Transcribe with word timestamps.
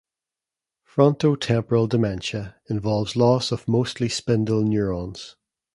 Frontotemporal 0.95 1.87
dementia 1.87 2.55
involves 2.67 3.15
loss 3.15 3.51
of 3.51 3.67
mostly 3.67 4.09
spindle 4.09 4.63
neurons. 4.63 5.35